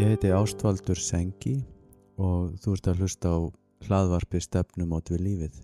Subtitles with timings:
[0.00, 1.58] Ég heiti Ástvaldur Sengi
[2.16, 3.38] og þú ert að hlusta á
[3.84, 5.58] hlaðvarpi stefnumót við lífið.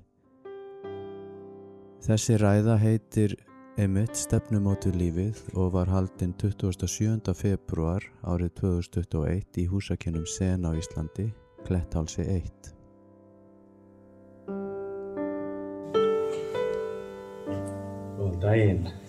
[2.04, 3.32] Þessi ræða heitir
[3.80, 7.32] Emitt stefnumót við lífið og var haldinn 27.
[7.32, 11.30] februar árið 2021 í húsakinnum Sen á Íslandi,
[11.64, 12.70] Kletthálsi 1.
[18.20, 19.05] Góðan daginn.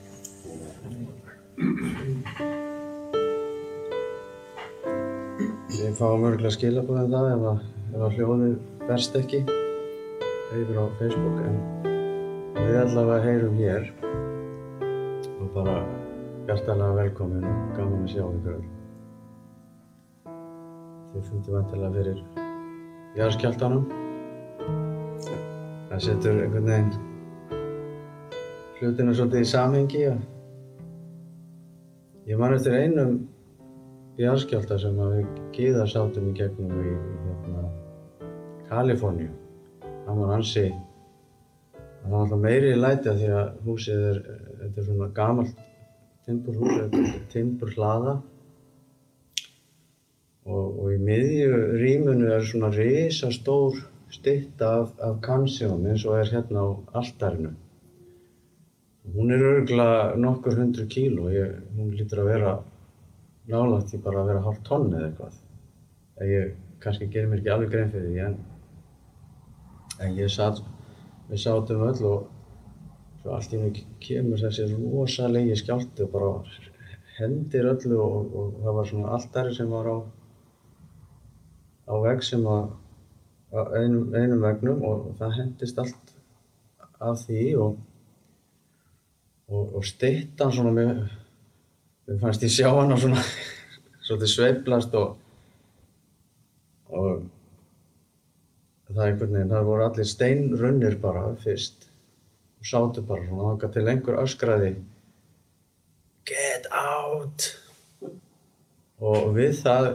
[5.98, 7.62] Fáum örgulega skilabóðið það ef að,
[7.98, 8.56] að hljóðið
[8.86, 9.40] berst ekki
[10.54, 11.56] yfir á Facebook en
[12.54, 13.88] við allavega heyrum hér
[15.42, 15.78] og bara
[16.46, 18.60] hjartalega velkomin og gaman að sjá ykkur.
[21.14, 22.20] Þið fundið vantilega fyrir
[23.18, 23.88] jarðskjáltanum.
[25.88, 26.92] Það setur einhvern veginn
[28.78, 30.22] hlutina svolítið í samhengi að
[32.30, 33.18] ég man eftir einum
[34.22, 36.94] jarðskjálta sem að við Gíða sátum í gegnum í,
[37.26, 37.68] hérna,
[38.70, 39.30] Kaliforníu.
[40.08, 40.64] Það var ansi,
[41.76, 44.24] það var alltaf meiri í læti að því að húsið er,
[44.62, 45.62] þetta er svona gamalt
[46.28, 48.16] timburhús, þetta er timburhlaða
[50.48, 53.78] og, og í miðju rýmunu er svona risastór
[54.12, 56.68] stytta af, af kansjón eins og er hérna á
[57.02, 57.54] altarinu.
[59.14, 62.56] Hún er örgulega nokkur hundru kíló, ég, hún lítur að vera
[63.52, 65.38] nálægt því bara að vera hálf tonn eða eitthvað.
[66.28, 68.38] Ég kannski gerir mér ekki alveg grein fyrir því en,
[70.06, 70.62] en ég satt,
[71.30, 72.28] við sátum öll og
[73.22, 76.34] svo allt í mjög kemur þessi rosalegi skjálti og bara
[77.18, 79.98] hendir öllu og, og það var svona altari sem var á,
[81.92, 82.70] á vegg sem að,
[83.58, 86.16] á einum, einum vegnum og það hendist allt
[86.98, 87.78] af því og
[89.48, 91.02] og, og styttan svona með,
[92.08, 93.24] við fannst ég sjá hana svona
[94.08, 95.16] svolítið sveiflast og
[96.88, 97.26] og
[98.88, 101.90] það er einhvern veginn, það voru allir steinrunnir bara fyrst
[102.58, 104.72] og sátu bara svona þangað til einhver öskraði
[106.28, 107.46] Get out!
[109.00, 109.86] Og við það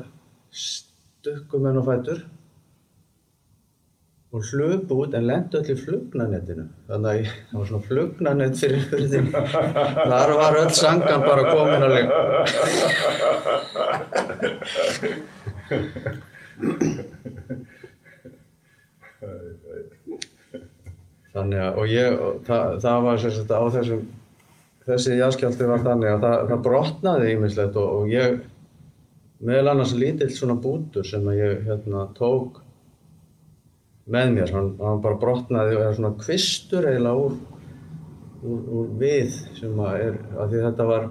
[0.56, 2.22] stukkum henn á fætur
[4.32, 6.62] og hlupu út en lendu öll í flugnanettinu.
[6.88, 9.30] Þannig að það var svona flugnanett fyrir hurðinu.
[10.12, 12.08] Þar var öll sangan bara komin að leik.
[21.32, 24.02] Þannig að, og ég, og það, það var sagt á þessum,
[24.88, 28.40] þessi jaskjálti var þannig að það, það brotnaði ímislegt og, og ég,
[29.44, 32.62] meðal annars lítill svona bútur sem að ég hérna tók
[34.10, 37.36] með mér, hann, hann bara brotnaði og er svona kvistur eiginlega úr,
[38.42, 41.08] úr, úr við sem að er, að því þetta var,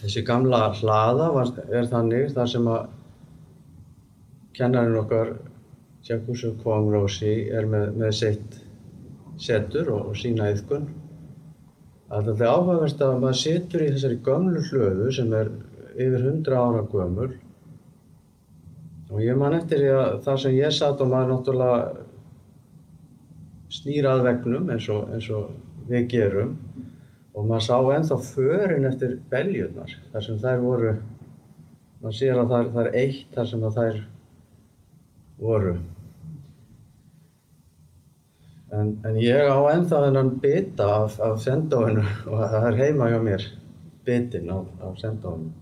[0.00, 2.88] þessi gamla hlaða var, er þannig þar sem að
[4.58, 5.36] kennarinn okkar,
[6.04, 8.58] Tjakusu Kwong Rosi, er með, með sitt
[9.40, 10.90] setur og, og sína yðkun.
[12.10, 15.48] Það er alltaf áhugavert að maður situr í þessari gömlu hlöðu sem er
[15.94, 17.30] yfir 100 ára gömul
[19.14, 21.82] og ég man eftir því að það sem ég satt og maður náttúrulega
[23.74, 25.52] snýr að vegnum eins og, eins og
[25.86, 26.56] við gerum.
[27.34, 30.92] Og maður sá ennþá förin eftir beljurnar þar sem þær voru.
[32.02, 34.00] Maður sér að það, er eitt þar sem þær
[35.42, 35.74] voru.
[38.74, 43.20] En, en ég á ennþá þennan bita af, af sendóinu og það er heima hjá
[43.22, 43.46] mér
[44.06, 45.52] bitin af, af sendóinu.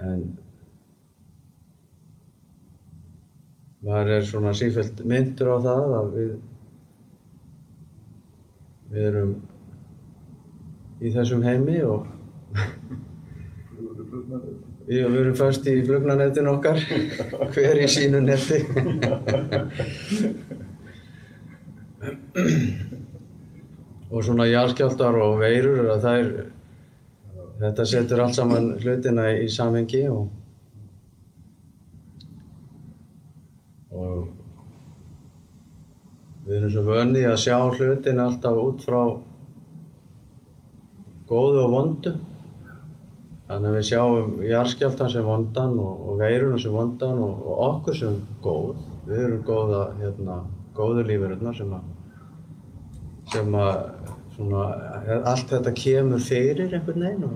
[0.00, 0.22] En
[3.86, 6.32] maður er svona sífælt myndur á það að við
[8.90, 9.30] við erum
[11.00, 12.06] í þessum heimi og
[14.90, 16.80] við, erum fast í flugnanetin okkar
[17.54, 18.58] hver í sínu neti.
[24.10, 26.30] Og svona jarðskjálftar og veirur að það er
[27.60, 30.24] þetta setur allt saman hlutina í samhengi og
[36.50, 39.02] við erum svo vöndi að sjá hlutin alltaf út frá
[41.30, 42.12] góðu og vondu.
[43.46, 47.98] Þannig að við sjáum jarðskjálftan sem vondan og, og veiruna sem vondan og, og okkur
[48.00, 48.82] sem góð.
[49.06, 50.42] Við erum góða hérna,
[50.74, 51.88] góðu lífurinn sem að
[53.30, 53.76] sem að
[54.34, 54.66] svona,
[55.30, 57.34] allt þetta kemur fyrir einhvern veginn og,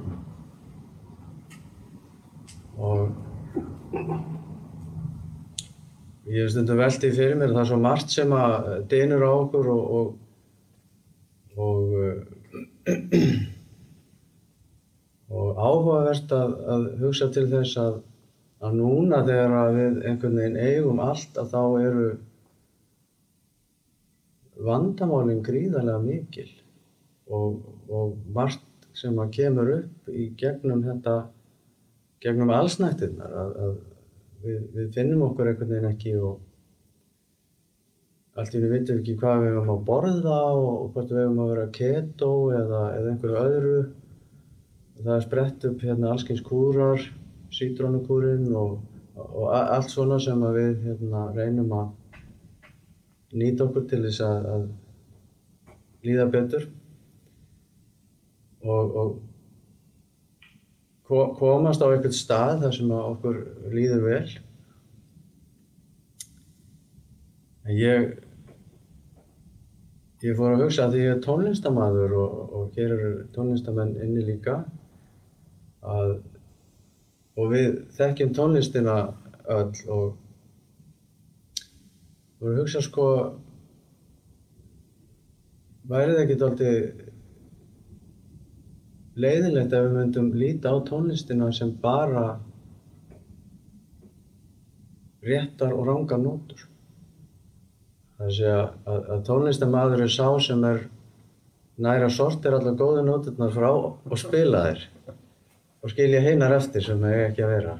[2.82, 4.33] og
[6.32, 9.72] ég hef stundum veldið fyrir mér það er svo margt sem að dynur á okkur
[9.74, 10.14] og og,
[11.64, 11.78] og,
[15.34, 17.96] Og áhugavert að, að hugsa til þess að,
[18.64, 22.04] að núna þegar að við einhvern veginn eigum allt að þá eru
[24.68, 26.50] vandamálinn gríðarlega mikil
[27.26, 27.56] og,
[27.90, 28.62] og margt
[28.94, 31.16] sem að kemur upp í gegnum þetta,
[32.22, 33.74] gegnum allsnættirnar að, að
[34.44, 36.40] við, við finnum okkur einhvern veginn ekki og
[38.34, 41.42] allt í henni vitum við ekki hvað við hefum að borða og hvort við hefum
[41.44, 43.82] að vera keto eða, eða einhverju öðru.
[45.00, 47.04] Það er sprett upp hérna allskyns kúrar,
[47.54, 48.78] sítrónukúrin og,
[49.24, 51.92] og allt svona sem við hérna, reynum að
[53.34, 54.64] nýta okkur til þess að, að
[56.06, 56.66] líða betur
[58.64, 59.14] og, og
[61.08, 63.40] komast á einhvern stað þar sem okkur
[63.74, 64.28] líður vel.
[67.64, 68.10] En ég,
[70.24, 74.24] ég fór að hugsa að því ég er tónlistamæður og, og hér eru tónlistamenn inni
[74.24, 74.58] líka
[75.84, 76.18] að,
[77.36, 78.98] og við þekkjum tónlistina
[79.54, 80.12] öll og
[82.38, 83.08] fór að hugsa sko
[85.88, 87.03] væri það ekki dálítið
[89.20, 92.38] leiðinlegt ef við myndum líta á tónlistina sem bara
[95.24, 96.66] réttar og rangar nótur.
[98.24, 100.84] Sé að, að, að tónlistamæður er sá sem er
[101.84, 104.84] næra sortir allar góðu nóturnar frá og spila þær
[105.84, 107.74] og skilja heinar eftir sem það ekki að vera.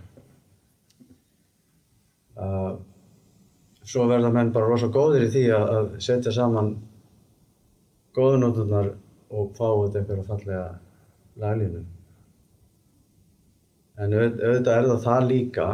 [2.34, 2.72] Uh,
[3.86, 6.75] svo verða menn bara rosa góðir í því að, að setja saman
[8.16, 8.90] góðu nóturnar
[9.34, 10.66] og fá út einhverja fallega
[11.40, 11.84] laglínu.
[13.98, 15.66] En auð- auðvitað er það það líka,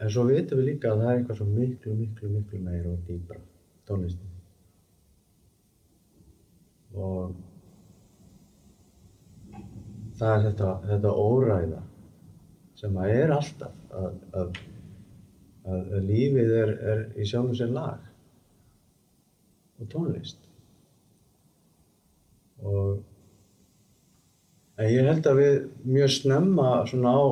[0.00, 3.02] en svo vitum við líka að það er eitthvað svo miklu, miklu, miklu meira og
[3.08, 3.40] dýbra
[3.86, 4.30] tónlistin.
[6.94, 7.34] Og
[10.18, 11.82] það er þetta, þetta óræða
[12.78, 14.58] sem að er alltaf að, að,
[15.64, 18.10] að, að lífið er, er í sjálfum sér lag
[19.80, 20.38] og tónlist.
[22.64, 23.02] Og
[24.74, 27.24] En ég held að við mjög snemma svona á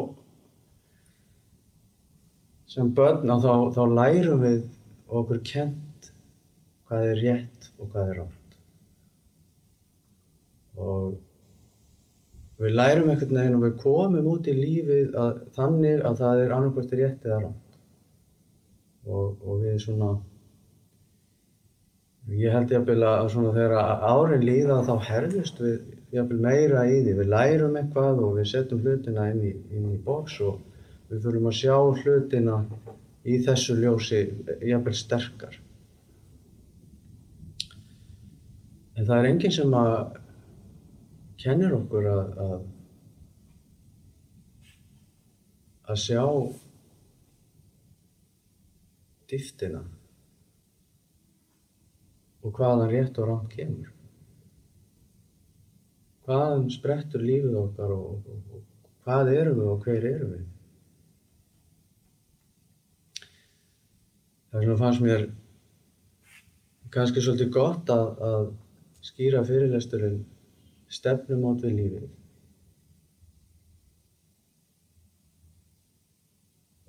[2.73, 4.61] sem börn að þá, þá lærum við
[5.13, 6.13] okkur kent
[6.87, 8.57] hvað er rétt og hvað er rátt.
[10.83, 16.45] Og við lærum einhvern veginn og við komum út í lífið að, þannig að það
[16.45, 17.81] er annarkvæmt rétt eða rátt.
[19.03, 20.13] Og, og við svona
[22.31, 25.81] Ég held jafnvel að svona þegar árin líða þá herðust við
[26.13, 27.17] jafnvel meira í því.
[27.21, 30.61] Við lærum eitthvað og við setjum hlutina inn í, í boks og
[31.11, 32.59] við þurfum að sjá hlutina
[33.23, 34.23] í þessu ljósi
[34.69, 35.59] jafnvel sterkar.
[38.97, 40.19] En það er enginn sem að
[41.43, 42.61] kennir okkur að, að,
[45.91, 46.27] að sjá
[49.33, 49.81] dýftina
[52.43, 53.91] og hvaðan rétt og rátt kemur.
[56.27, 60.49] Hvaðan sprettur lífið okkar og, og, og, og hvað erum við og hver erum við?
[64.53, 65.23] Það fannst mér
[66.93, 68.49] kannski svolítið gott að, að
[69.03, 70.19] skýra fyrirlesturinn
[70.93, 72.09] stefnumót við lífið.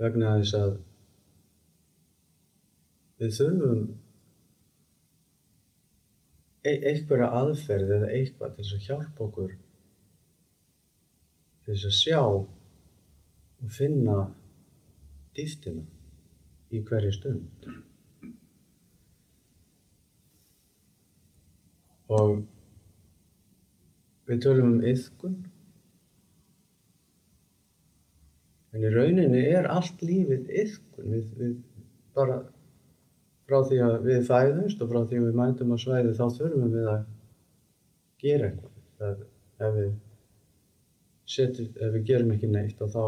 [0.03, 0.73] Vegna þess að
[3.23, 3.83] við þurfum
[6.63, 9.55] einhverja aðferð eða eitthvað til þess að hjálpa okkur
[11.63, 14.17] til þess að sjá og finna
[15.35, 15.83] dýftina
[16.73, 17.67] í hverju stund.
[22.13, 22.33] Og
[24.29, 25.37] við tölum um yðkun,
[28.73, 31.13] en í rauninni er allt lífið yðkun.
[31.13, 31.55] Við, við
[32.17, 32.41] bara
[33.47, 36.73] frá því að við fæðumst og frá því að við mætum á svæði þá þurfum
[36.73, 37.05] við að
[38.23, 38.73] gera eitthvað.
[39.03, 39.23] Það,
[39.67, 39.91] ef, við
[41.33, 43.05] setjum, ef við gerum ekki neitt og þá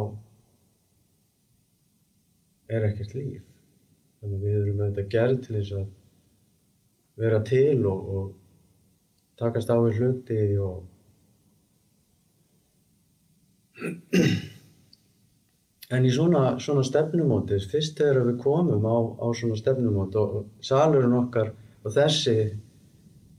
[2.75, 3.43] er ekkert líf.
[4.19, 5.85] Þannig að við erum auðvitað gerð til þess að
[7.21, 8.25] vera til og, og
[9.39, 10.77] takast á við hluti og
[15.93, 21.13] En í svona, svona stefnumóti, fyrst þegar við komum á, á svona stefnumóti og salurinn
[21.19, 21.51] okkar
[21.85, 22.37] og þessi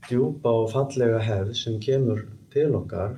[0.07, 2.23] djúpa og fallega hefð sem kemur
[2.53, 3.17] til okkar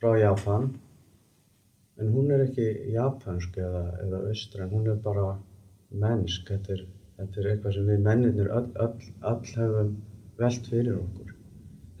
[0.00, 0.68] frá Japan,
[2.00, 5.32] en hún er ekki japansk eða, eða austræn, hún er bara
[5.90, 9.94] mennsk, þetta er, þetta er eitthvað sem við mennirnir öll, öll, öll hefum
[10.40, 11.32] velt fyrir okkur.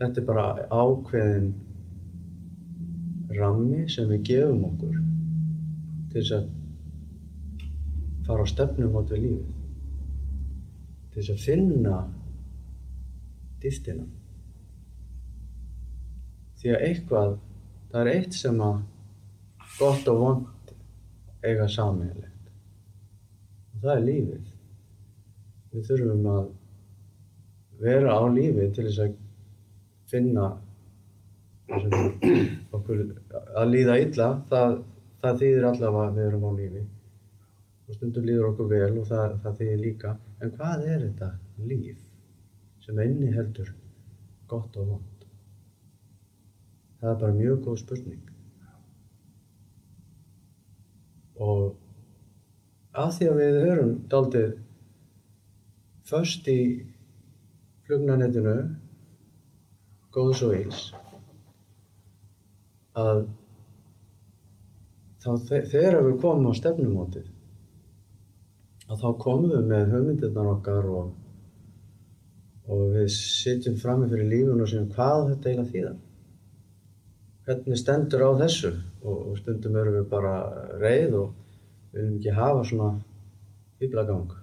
[0.00, 1.54] Þetta er bara ákveðin
[3.36, 5.00] rammi sem við gefum okkur
[6.10, 6.48] til þess að
[8.26, 9.52] fara á stefnumót við lífið.
[11.10, 11.98] Til þess að finna
[13.62, 14.06] dýftina.
[16.60, 17.36] Því að eitthvað,
[17.90, 18.80] það er eitt sem að
[19.78, 20.72] gott og vond
[21.46, 22.50] eiga sammeilegt.
[23.74, 24.48] Og það er lífið.
[25.70, 26.48] Við þurfum að
[27.80, 29.14] vera á lífi til þess að
[30.10, 30.50] finna
[32.76, 33.02] okkur
[33.56, 34.80] að líða illa, það,
[35.20, 36.86] það þýðir allavega að við erum á lífi.
[37.86, 40.16] Og stundum líður okkur vel og það, það þýðir líka.
[40.40, 41.30] En hvað er þetta
[41.70, 42.04] líf
[42.84, 43.74] sem einni heldur
[44.50, 45.10] gott og vond
[47.00, 48.24] það er bara mjög góð spurning.
[51.40, 51.62] Og
[53.00, 54.50] að því að við erum daldið
[56.10, 56.60] först í
[57.86, 58.56] flugnanetinu
[60.12, 60.82] góðs og eils
[63.00, 63.22] að
[65.20, 65.30] þá
[65.70, 67.26] þegar við komum á stefnumótið
[68.90, 71.10] að þá komum við með hugmyndirnar okkar og,
[72.70, 75.98] og við sitjum fram með fyrir lífun og segjum hvað þetta eiginlega þýðar
[77.50, 78.72] hvernig stendur á þessu?
[79.00, 80.34] Og, og stundum erum við bara
[80.80, 81.30] reið og
[81.94, 82.90] viljum ekki hafa svona
[83.80, 84.34] fýblagang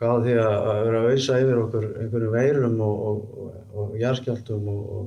[0.00, 3.30] gáð því að vera að auðsa yfir okkur einhverju veirum og,
[3.76, 5.06] og jarskjáltum og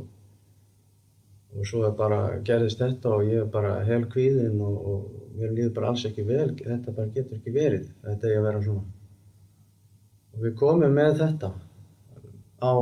[1.59, 5.51] og svo er bara gerðist þetta og ég er bara hel kvíðinn og, og mér
[5.57, 8.85] líður bara alls ekki vel, þetta bara getur ekki verið, þetta er að vera svona.
[10.35, 11.49] Og við komum með þetta
[12.63, 12.73] á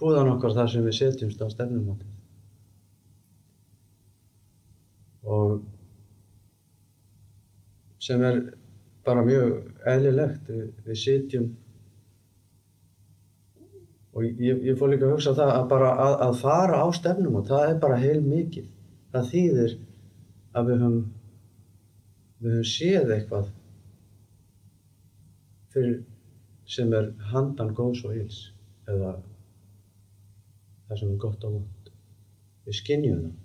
[0.00, 2.10] púðan okkar þar sem við setjumst á stefnumótið.
[5.22, 5.60] Og
[8.02, 8.42] sem er
[9.06, 9.56] bara mjög
[9.88, 11.48] eðlilegt, við, við setjum
[14.12, 17.38] og ég, ég fór líka að hugsa það að bara að, að fara á stefnum
[17.40, 18.68] og það er bara heil mikið.
[19.12, 19.74] Það þýðir
[20.52, 21.02] að við höfum
[22.42, 23.52] við höfum séð eitthvað
[25.72, 26.00] fyrir
[26.68, 28.40] sem er handan góðs og hils
[28.90, 29.14] eða
[30.88, 31.90] það sem er gott og vond
[32.66, 33.38] við skinnjum það.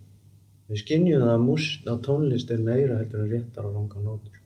[0.67, 4.41] Við skinnjum það að múst á tónlist er meira heldur en réttar og langa nótur.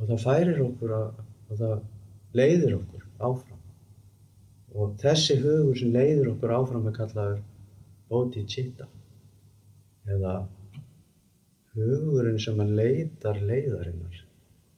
[0.00, 1.76] Og það færir okkur að, og það
[2.40, 3.59] leiðir okkur áfram
[4.74, 7.42] og þessi hugur sem leiður okkur áfram er kallaður
[8.10, 8.86] bodhicitta
[10.10, 10.34] eða
[11.74, 14.24] hugurinn sem að leitar leiðarinnar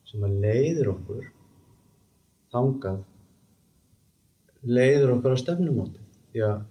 [0.09, 1.25] sem að leiður okkur
[2.53, 3.01] þangað
[4.63, 6.01] leiður okkur á stefnumóti.
[6.31, 6.61] Því að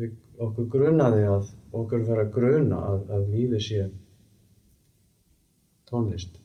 [0.00, 3.86] við, okkur grunaði að okkur vera að gruna að, að lífið sé
[5.90, 6.36] tónlist.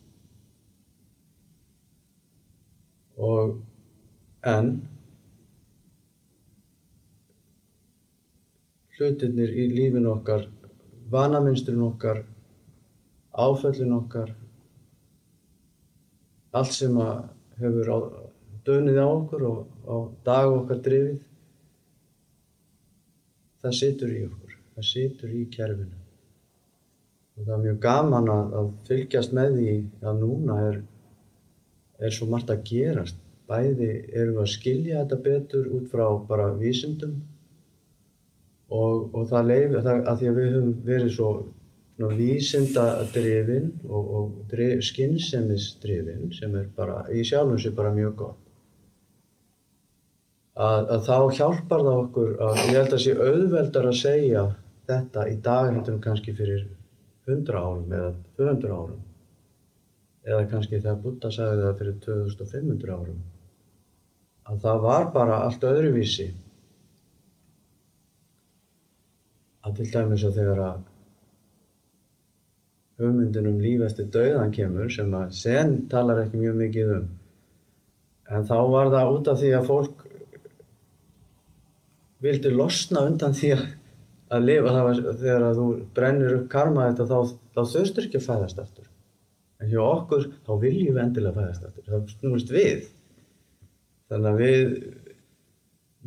[3.22, 3.58] Og
[4.48, 4.72] en
[9.02, 10.46] hlutirnir í lífinu okkar,
[11.12, 12.22] vanaminsturinn okkar,
[13.34, 14.36] áföllin okkar,
[16.52, 17.00] allt sem
[17.62, 17.98] hefur á,
[18.68, 19.96] dönið á okkur og á
[20.28, 21.18] dag okkar drifið,
[23.64, 25.98] það situr í okkur, það situr í kerfinu.
[27.40, 30.80] Og það er mjög gaman að, að fylgjast með því að núna er,
[32.02, 33.18] er svo margt að gerast.
[33.50, 37.18] Bæði erum við að skilja þetta betur út frá bara vísundum
[38.72, 41.32] og, og það leif, að því að við höfum verið svo
[42.18, 44.54] vísindadrifin og, og
[44.88, 48.40] skynnsemisdrifin sem er bara í sjálfum sér bara mjög gott.
[50.62, 54.44] Að, að þá hjálpar það okkur að ég held að sé auðveldar að segja
[54.90, 56.66] þetta í dag hendur kannski fyrir
[57.30, 59.02] 100 árum eða 200 árum.
[60.28, 63.22] Eða kannski þegar Buddha sagði það fyrir 2500 árum.
[64.52, 66.28] Að það var bara allt öðruvísi
[69.66, 70.80] að til dæmis að þegar að
[73.02, 77.10] hugmyndin um líf eftir dauðan kemur sem að sen talar ekki mjög mikið um
[78.32, 80.06] en þá var það út af því að fólk
[82.22, 83.66] vildi losna undan því að,
[84.38, 84.74] að lifa.
[84.88, 88.90] Var, þegar að þú brennir upp karma þetta þá, þá þurftur ekki að fæðast aftur.
[89.62, 91.88] En hjá okkur þá viljum við endilega fæðast aftur.
[91.90, 92.86] Það snúist við.
[94.12, 94.76] Þannig að við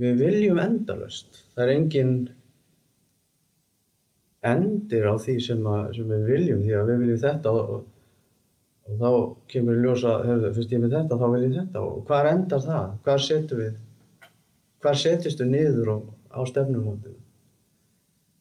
[0.01, 2.15] við viljum endalust það er engin
[4.45, 8.97] endir á því sem, að, sem við viljum því að við viljum þetta og, og,
[9.01, 9.11] þá
[9.53, 10.15] kemur í ljósa
[10.57, 12.95] fyrst ég með þetta þá vil ég þetta og hvað endar það?
[13.07, 13.75] Hvað setur við?
[14.85, 15.97] Hvað setjast við niður á,
[16.37, 17.21] á stefnumótinu?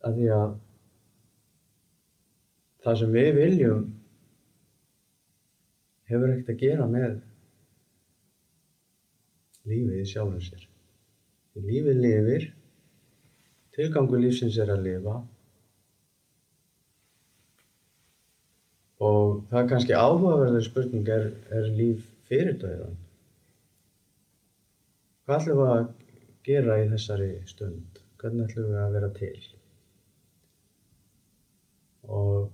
[0.04, 0.56] Að því að
[2.84, 3.86] það sem við viljum
[6.12, 7.14] hefur ekkert að gera með
[9.72, 10.68] lífið í sjálfum sér.
[11.64, 12.50] Lífið lifir
[13.78, 15.22] tilgangu lífsins er að lifa
[19.04, 23.00] og það er kannski áhugaverður spurning er, er líf fyrir döðan
[25.24, 25.84] hvað ætlum við að
[26.44, 28.02] gera í þessari stund?
[28.20, 29.38] Hvernig ætlum við að vera til?
[32.04, 32.50] Og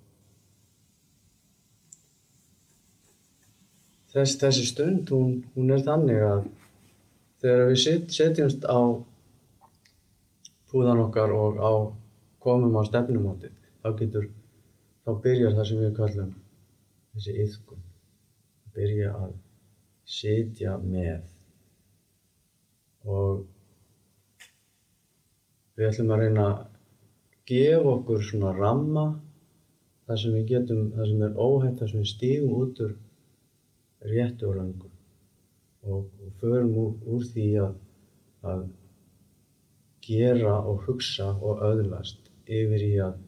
[4.13, 6.43] þess, þessi stund hún, hún er þannig að
[7.41, 8.79] þegar við set, setjumst á
[10.69, 11.71] púðan okkar og á
[12.43, 14.29] komum á stefnumótið þá getur
[15.05, 16.35] þá byrjar það sem við kallum
[17.19, 17.85] þessi yðkun
[18.75, 19.31] byrja að
[20.07, 21.25] sitja með.
[23.09, 23.43] Og
[25.75, 26.61] við ætlum að reyna að
[27.49, 29.05] gefa okkur svona ramma
[30.07, 32.95] þar sem við getum, þar sem er óhætt þar sem við stígum út úr
[34.13, 34.91] réttu og röngu.
[35.89, 37.77] Og, og förum úr, úr því að,
[38.47, 38.65] að
[40.07, 43.19] gera og hugsa og öðlast yfir í að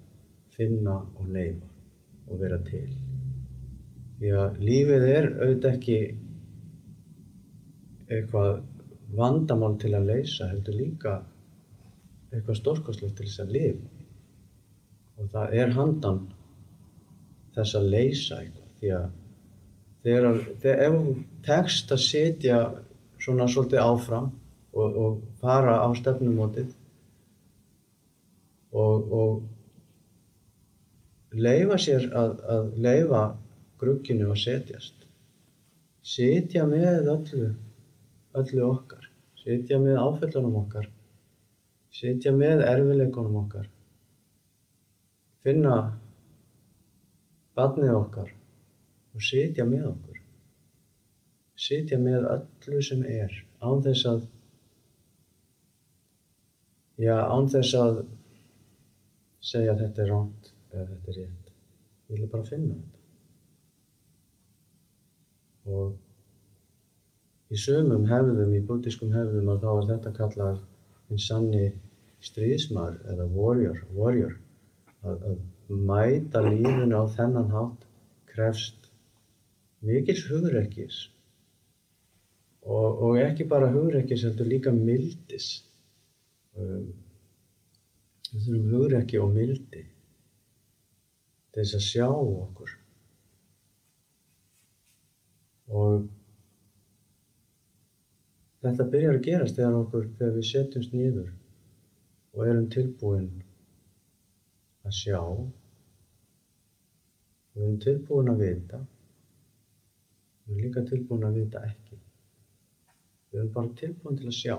[0.56, 1.72] finna og leifa
[2.32, 3.11] og vera til.
[4.22, 5.96] Því að lífið er auðvitað ekki
[8.12, 8.60] eitthvað
[9.18, 11.16] vandamál til að leysa, heldur líka
[12.32, 13.88] eitthvað stórkostlegt til þess að lifa.
[15.18, 16.22] Og það er handan
[17.56, 18.70] þess að leysa eitthvað.
[18.82, 19.10] Því að
[20.06, 21.16] þegar, þegar ef þú
[21.50, 22.60] tekst að setja
[23.22, 24.30] svona svolítið áfram
[24.74, 26.70] og, og fara á stefnumótið
[28.72, 29.34] og, og
[31.34, 33.24] leifa sér að, að leifa
[33.82, 35.08] grugginu að setjast.
[36.06, 37.52] Setja með öllu,
[38.38, 39.08] öllu okkar,
[39.42, 40.88] setja með áföllunum okkar,
[41.94, 43.68] setja með erfileikunum okkar,
[45.46, 45.76] finna
[47.58, 48.32] barnið okkar
[49.14, 50.22] og setja með okkur.
[51.62, 54.24] Setja með öllu sem er, án þess að,
[57.01, 58.01] já, án þess að
[59.51, 61.53] segja þetta er ránt eða þetta er rétt.
[62.12, 62.91] Ég vil bara finna þetta.
[65.70, 70.62] Og í sömum hefðum, í bútískum hefðum, þá er þetta kallað
[71.12, 71.66] einn sanni
[72.24, 74.38] stríðsmar eða warrior, warrior.
[75.02, 77.86] Að, að mæta lífunu á þennan hátt
[78.32, 78.90] krefst
[79.82, 81.00] mikils hugrekkis
[82.62, 85.64] og, og ekki bara hugrekkis, heldur líka mildis.
[86.60, 86.92] Um,
[88.32, 89.86] við þurfum hugrekki og mildi
[91.52, 92.78] til þess að sjá okkur.
[95.72, 96.07] Og
[98.62, 101.29] þetta byrjar að gerast þegar, okkur, þegar við setjumst nýður
[102.36, 103.29] og erum tilbúin
[104.88, 105.22] að sjá.
[107.55, 108.81] Við erum tilbúin að vita.
[110.46, 112.00] Við erum líka tilbúin að vita ekki.
[113.31, 114.57] Við erum bara tilbúin til að sjá.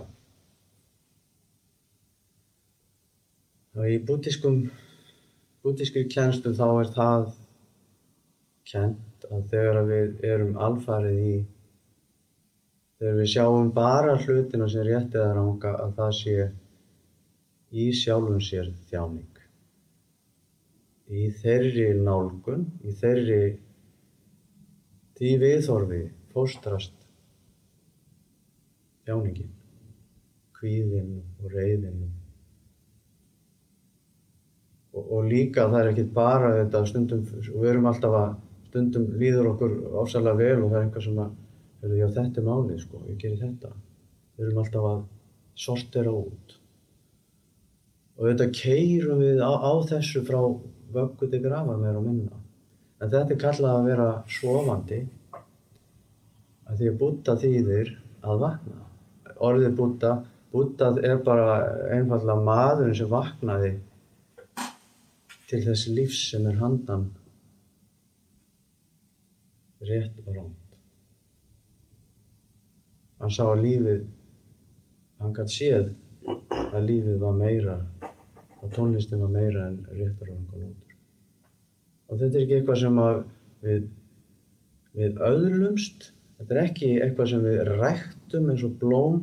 [3.72, 4.66] Og í bútískum
[5.64, 7.28] bútískri kjænstu þá er það
[8.72, 11.34] kjent að þegar við erum alfarið í
[12.98, 16.48] þegar við sjáum bara hlutina sem réttið er ánga að það sé
[17.72, 19.28] í sjálfum sér þjáning.
[21.12, 23.40] Í þeirri nálgun í þeirri
[25.18, 26.94] því viðhorfi fóstrast
[29.06, 29.50] þjáningin
[30.56, 32.04] kvíðin og reyðin
[34.92, 38.32] og, og líka það er ekkert bara þetta stundum, við erum alltaf að
[38.72, 41.32] stundum líður okkur ofsalega vel og það er eitthvað sem að,
[42.00, 43.72] já þetta er málið sko, ég gerir þetta.
[44.38, 45.02] Við erum alltaf að
[45.62, 46.54] sortera út.
[48.16, 50.40] Og þetta keirum við á, á þessu frá
[50.92, 52.40] vöggu til grafa meira og minna.
[53.02, 54.08] En þetta er kallað að vera
[54.40, 55.00] sofandi,
[56.64, 58.84] að því að búta þýðir að vakna.
[59.42, 60.18] Orðið búta,
[60.54, 61.56] bútað er bara
[61.92, 63.74] einfallega maðurinn sem vaknaði
[65.50, 67.10] til þess lífs sem er handan
[69.88, 70.76] rétt og ránt.
[73.22, 74.06] Hann sá að lífið,
[75.22, 75.90] hann gæti séð
[76.72, 77.76] að lífið var meira
[78.62, 80.96] og tónlistin var meira en rétt og ránt og nótur.
[82.08, 82.98] Og þetta er ekki eitthvað sem
[83.62, 83.86] við,
[84.98, 89.22] við öðlumst, þetta er ekki eitthvað sem við ræktum eins og blóm,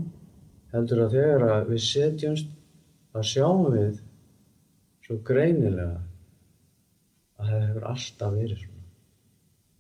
[0.74, 2.52] heldur að þegar við setjumst
[3.18, 4.02] að sjáum við
[5.06, 5.98] svo greinilega
[7.40, 8.79] að það hefur alltaf verið svona.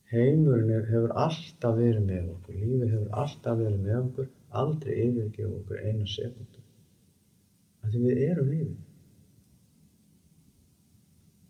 [0.10, 4.30] Heimurinn hefur alltaf verið með okkur, lífið hefur alltaf verið með okkur,
[4.62, 6.63] aldrei yfirgefa okkur eina sekundu.
[7.89, 8.80] Því við erum lífið.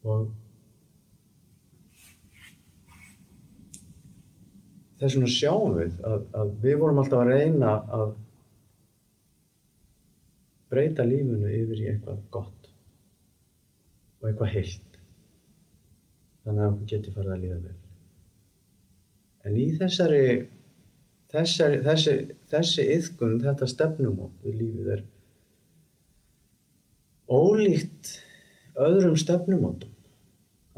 [0.09, 0.27] Og
[4.99, 8.15] þess vegna sjáum við að, að við vorum alltaf að reyna að
[10.69, 12.55] breyta lífinu yfir í eitthvað gott.
[14.19, 14.97] og eitthvað heilt.
[16.43, 17.78] Þannig að okkur geti farið að líða vel.
[19.47, 20.23] En í þessari,
[21.31, 22.15] þessari, þessi,
[22.51, 25.05] þessi yðkun, þetta stefnumót við lífið er
[27.29, 28.15] ólíkt
[28.79, 29.95] öðrum stefnumótum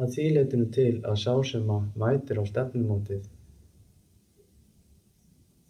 [0.01, 3.29] að því leytinu til að sá sem að mætir á stefnumótið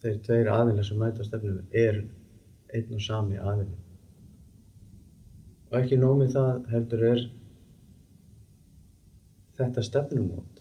[0.02, 2.00] þeir tveir aðilar sem mæta á stefnumótið er
[2.72, 3.78] einn og sami aðilin.
[5.72, 7.22] Og ekki nómið það heldur er
[9.60, 10.61] þetta stefnumót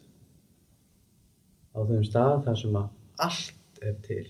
[1.74, 4.26] á þeim stað þar sem að allt er til.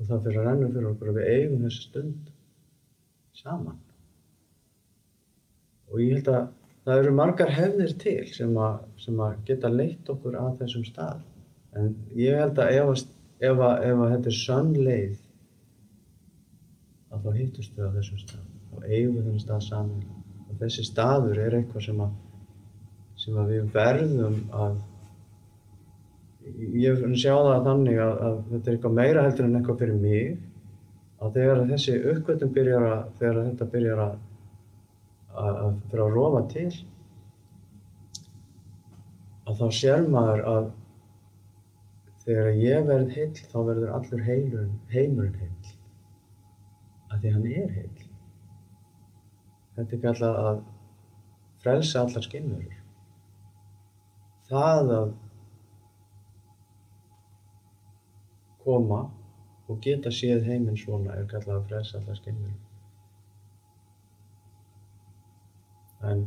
[0.00, 2.28] Og það fyrir að renna fyrir okkur að við eigum þessa stund
[3.40, 3.80] saman.
[5.90, 6.44] Og ég held að
[6.84, 11.24] það eru margar hefðir til sem að, sem að geta leitt okkur að þessum stað.
[11.76, 13.04] En ég held að ef,
[13.40, 15.18] ef, ef að þetta er sönn leið
[17.10, 18.48] að þá hittust við á þessum stað.
[18.70, 20.02] Og eigum við þennan stað saman
[20.46, 22.18] og þessi staður er eitthvað sem að
[23.20, 24.78] sem að við verðum að
[26.80, 30.38] ég sjá það þannig að, að þetta er eitthvað meira heldur en eitthvað fyrir mig
[31.20, 34.18] að þegar þessi uppgötum byrjar að þegar þetta byrjar að
[35.40, 36.68] að, fyrir að rofa til
[39.46, 40.68] að þá sér maður að
[42.24, 45.72] þegar ég verð heill þá verður allur heilurinn, heimurinn heill
[47.10, 48.04] að því hann er heill.
[49.76, 50.60] Þetta er kallað að
[51.60, 52.78] frelsa allar skinnverður
[54.50, 55.10] það að
[58.70, 59.04] koma
[59.70, 62.68] og geta séð heiminn svona er kallað að frelsa allar skinnverður
[66.10, 66.22] en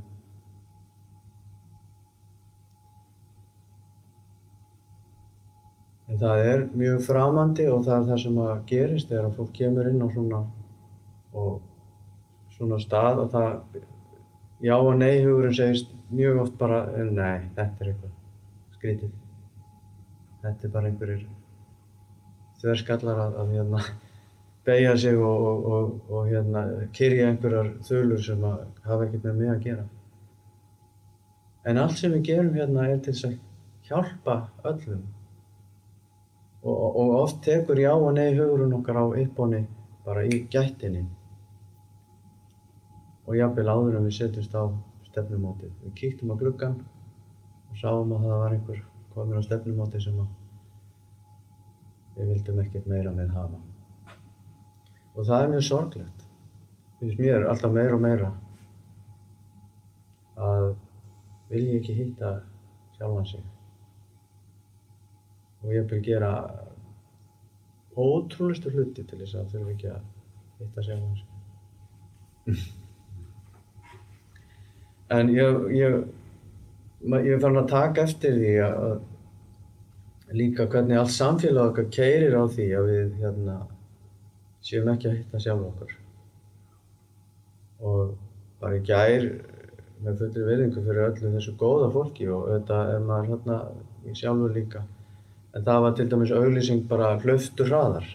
[6.07, 9.53] en það er mjög framandi og það er það sem að gerist þegar að fólk
[9.57, 10.43] kemur inn á svona
[12.53, 13.81] svona stað og það
[14.63, 18.11] já og nei hugurinn segist mjög oft bara nei, þetta er eitthvað
[18.77, 19.15] skrítið.
[20.43, 21.23] Þetta er bara einhverjir
[22.63, 23.85] þverskallar að, að hérna
[24.65, 26.63] beigja sig og, og, og, og hérna
[26.95, 29.87] kyrja einhverjar þulur sem að hafa ekkert með mig að gera.
[31.67, 33.35] En allt sem við gerum hérna er til að
[33.87, 34.37] hjálpa
[34.71, 35.03] öllum.
[36.63, 39.65] Og oft tekur já og nei hugurinn okkar á uppbóni
[40.05, 41.03] bara í gættinni.
[43.27, 44.63] Og jafnvel áður en við setjumst á
[45.09, 45.73] stefnumótið.
[45.83, 46.79] Við kíktum á gluggan
[47.71, 48.79] og sáum að það var einhver
[49.15, 50.23] komin á stefnumótið sem
[52.15, 53.59] við vildum ekkert meira með hafa.
[55.13, 56.25] Og það er mjög sorglegt.
[56.99, 58.31] Finnst mér alltaf meira og meira
[60.43, 60.67] að
[61.51, 62.33] vilja ekki hitta
[62.97, 63.43] sjálfan sig.
[65.63, 66.31] Og ég vil gera
[67.93, 70.01] ótrúlistu hluti til þess að þurfa ekki að
[70.61, 72.63] hitta sjálfan sig.
[75.13, 75.95] En ég, ég,
[77.27, 78.93] ég farin að taka eftir því að
[80.33, 83.57] líka hvernig allt samfélag okkar keirir á því að við hérna,
[84.65, 85.95] séum ekki að hitta sjálf okkur.
[87.83, 88.13] Og
[88.63, 89.27] bara í gær
[90.03, 93.59] með fullri viðingu fyrir öllu þessu góða fólki og þetta er maður hérna
[94.07, 94.85] í sjálfur líka.
[95.53, 98.07] En það var til dæmis auglýsing bara hlöftu hraðar.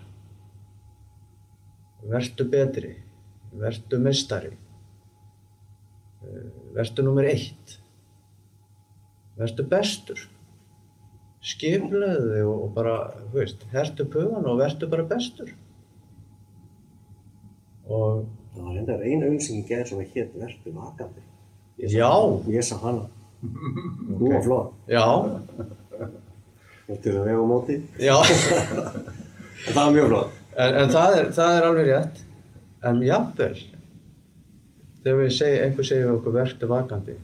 [2.08, 2.96] Vertu betri,
[3.58, 4.56] vertu mistari
[6.74, 7.78] verstu nummer eitt
[9.38, 10.24] verstu bestur
[11.44, 12.96] skipleðu og bara,
[13.30, 15.52] þú veist, hertu pugan og vertu bara bestur
[17.88, 18.26] og
[18.58, 21.20] Það var reyndar einu auðvilsing í gerð sem að hétt vertu vakandi.
[21.92, 22.08] Já,
[22.50, 23.04] Ég sá hana.
[24.18, 24.72] Hún var flott.
[24.90, 25.04] já,
[26.88, 27.76] Til að vega á móti.
[28.02, 28.16] já
[29.68, 30.32] það var mjög flott.
[30.58, 32.20] en, en það, er, það er alveg rétt
[32.88, 33.54] en jafnvel
[35.04, 37.14] þegar við segi, einhver segir okkur vertu vakandi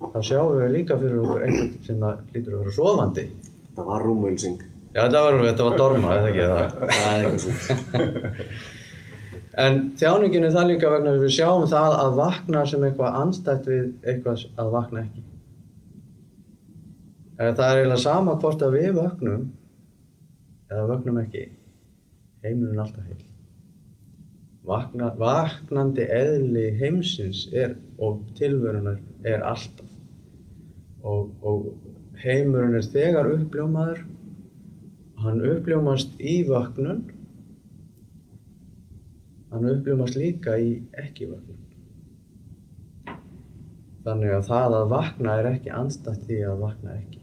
[0.00, 3.26] þá sjáum við líka fyrir okkur einhvern sem lítur að vera sofandi
[3.78, 4.58] Það var rúmauðvilsing.
[4.90, 6.58] já, þetta var, þetta var dorma, eða ekki það
[6.98, 8.48] Það er eitthvað svona.
[9.58, 13.64] En þjáningin er það líka vegna að við sjáum það að vakna sem eitthvað anstætt
[13.66, 15.24] við eitthvað að vakna ekki.
[17.38, 19.48] En það er eiginlega sama hvort að við vöknum
[20.70, 21.42] eða vöknum ekki.
[22.44, 23.24] Heimurinn er alltaf heil.
[24.68, 29.90] Vakna, vaknandi eðli heimsins er, og tilverunar er alltaf.
[31.02, 31.70] Og, og
[32.22, 34.02] heimurinn er þegar uppljómaður.
[35.18, 37.06] Hann uppljómast í vöknun
[39.50, 41.56] hann upplifast líka í ekki vöknum.
[44.04, 47.22] Þannig að það að vakna er ekki andstætt því að vakna ekki.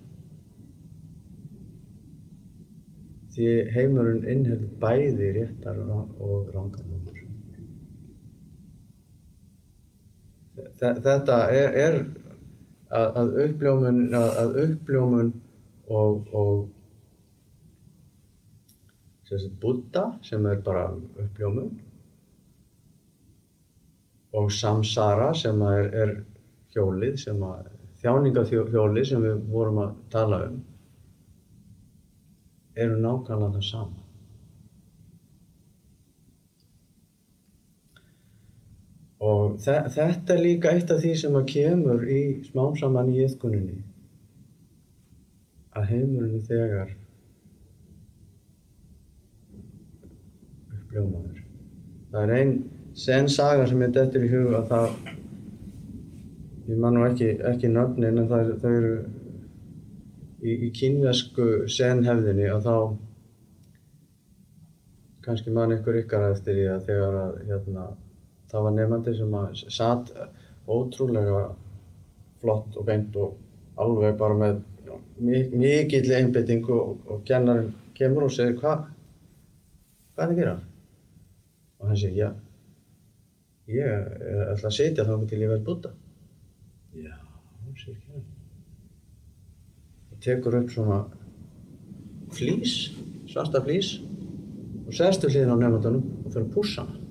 [3.35, 6.51] Því heimurinn innheldur bæði réttar og
[10.79, 11.97] þe- þetta er, er
[12.95, 15.31] að, að uppljómun, að, að uppljómun
[15.87, 16.67] og, og
[19.29, 20.87] sem sagt Buddha sem er bara
[21.23, 21.73] uppljómun
[24.35, 26.15] og samsara sem er, er
[26.75, 27.71] hjólið sem að
[28.03, 30.57] þjáningahjólið sem við vorum að tala um
[32.75, 34.04] eru nákvæmlega það sama.
[39.25, 43.23] Og þe þetta er líka eitt af því sem að kemur í smám saman í
[43.25, 43.81] yðkuninni
[45.75, 46.93] að heimurinn er þegar
[50.75, 51.41] uppljómaður.
[52.11, 52.53] Það er einn
[52.95, 54.87] senn saga sem ég dettur í hug að það
[56.69, 58.93] ég man nú ekki, ekki nöfnin en það, það eru
[60.41, 62.75] í, í kínvesku senhefðinni og þá
[65.25, 67.85] kannski man ykkur ykkar eftir því að þegar að hérna,
[68.55, 70.11] það var nefandi sem að satt
[70.71, 71.41] ótrúlega
[72.39, 73.35] flott og beint og
[73.81, 74.61] alveg bara með
[75.19, 78.85] mik mikill einbytting og, og kennarinn kemur og segir hvað
[80.15, 80.55] hvað er það að gera?
[81.79, 82.29] og hann segir já
[83.75, 83.85] ég
[84.53, 85.93] ætla að setja þá til ég verð Buddha
[86.95, 87.13] já,
[87.75, 88.33] segir kennarinn
[90.11, 91.05] og tekur upp svona
[92.35, 92.93] flís,
[93.27, 93.97] svarta flís
[94.85, 97.04] og sestu hliðin á nefndanum og fyrir að pússa hana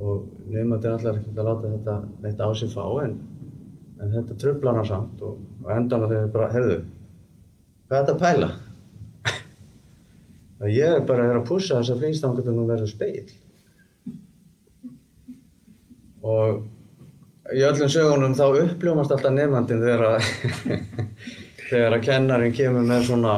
[0.00, 3.14] og, nefndin allar ekki að láta þetta neitt á sig fá en,
[4.00, 8.16] en þetta tröflar hann samt og, og endan að þeir bara, heyrðu hvað er þetta
[8.16, 8.50] að pæla?
[10.64, 13.28] að ég er bara að pússa þessa flís þá getur hún verið speil
[16.20, 16.64] og
[17.56, 20.20] í öllum sögunum þá uppljómast alltaf nefndin þegar að
[21.70, 23.36] þegar að kennarinn kemur með svona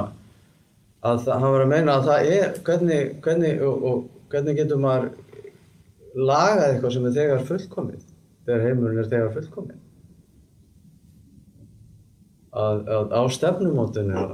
[1.03, 4.83] að það, hann var að meina að það er hvernig, hvernig, og, og hvernig getur
[4.83, 5.09] maður
[6.17, 8.03] lagað eitthvað sem er þegar fullkomið
[8.47, 9.81] þegar heimurinn er þegar fullkomið.
[12.53, 14.33] Að, að á stefnumótinu að,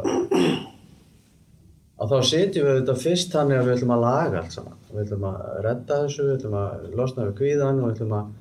[2.03, 4.79] að þá setjum við þetta fyrst þannig að við ætlum að laga allt saman.
[4.91, 8.33] Við ætlum að redda þessu, við ætlum að losna við kvíðan og við ætlum að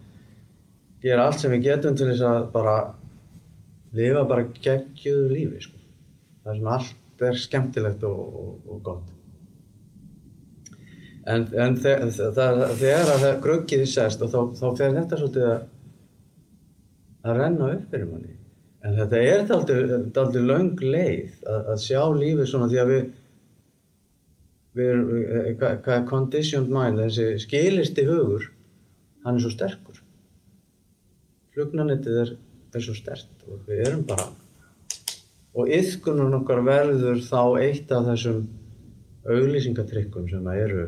[1.05, 2.77] gera allt sem við getum til þess að bara
[3.97, 5.77] lifa bara geggjuðu lífi sko.
[6.43, 9.13] það sem allt er skemmtilegt og, og, og gott
[11.27, 12.07] en, en þegar
[13.13, 15.65] að það gruggið sest og þá, þá fer þetta svolítið að
[17.27, 18.33] að renna upp fyrir manni.
[18.85, 19.53] En þetta er
[20.21, 23.07] aldrei löng leið að, að sjá lífið svona því að við
[24.77, 25.07] við erum,
[25.57, 28.45] hvað hva er conditioned mind, þessi skilisti hugur
[29.25, 30.03] hann er svo sterkur.
[31.55, 32.35] Flugnanettið er,
[32.77, 34.29] er svo stert og við erum bara
[35.57, 38.43] og yfkunum okkar verður þá eitt af þessum
[39.27, 40.83] auglýsingatrykkum sem að eru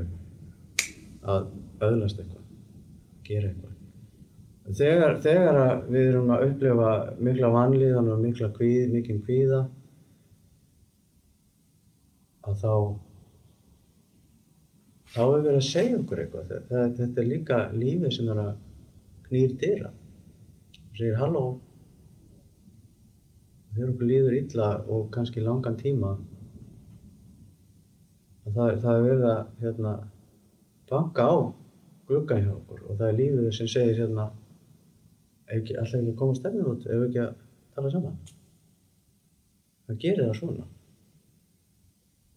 [1.34, 1.50] að
[1.88, 2.46] öðlast eitthvað,
[3.28, 3.76] gera eitthvað.
[4.80, 6.90] Þegar, þegar við erum að upplifa
[7.26, 9.64] mikla vanlíðan og mikla kvíð, mikinn kvíða
[12.46, 12.74] að þá
[15.10, 16.52] þá er verið að segja okkur eitthvað.
[16.52, 18.52] Þetta, þetta er líka lífið sem er að
[19.30, 21.46] knýr dýra og segir halló
[23.74, 26.16] þegar okkur líður illa og kannski langan tíma
[28.50, 29.94] það, það er verið að hérna,
[30.90, 31.38] banka á
[32.10, 34.28] gluggan hjá okkur og það er lífið sem segir hérna
[35.50, 36.86] ekki, alltaf ekki að koma stefnir út?
[36.86, 37.32] Ef ekki að
[37.76, 38.20] tala saman?
[39.90, 40.68] Það gerir það svona.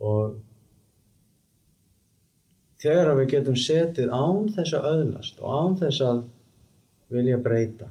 [0.02, 0.38] Og
[2.82, 6.22] þegar við getum setið án þess að öðlast og án þess að
[7.12, 7.90] vilja breyta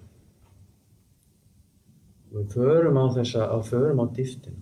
[2.31, 4.61] við förum á þessa, á förum á dýftinu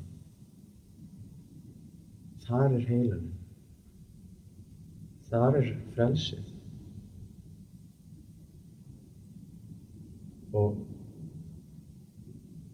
[2.45, 3.38] þar er heilunin
[5.29, 6.55] þar er frelsið.
[10.59, 10.79] Og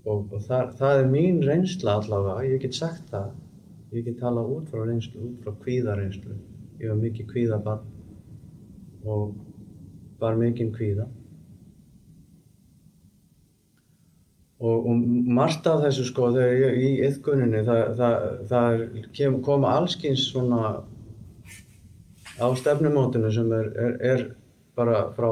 [0.06, 3.34] og, og það, það er mín reynsla allavega, ég get sagt það.
[3.96, 6.38] Ég get tala út frá reynslu út frá kvíðareynslu.
[6.82, 7.86] Ég var mikið kvíðabann
[9.06, 9.36] og
[10.20, 11.08] var mikinn kvíða.
[14.66, 15.02] Og, og
[15.36, 20.78] margt af þessu sko þegar ég í yðkuninni það, það, það koma allskins svona
[22.36, 24.26] á stefnumótinu sem er, er, er
[24.76, 25.30] bara frá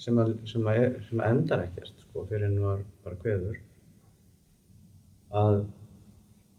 [0.00, 3.60] sem, að, sem, að er, sem að endar ekkert sko fyrir henni var bara kveður
[5.42, 5.60] að,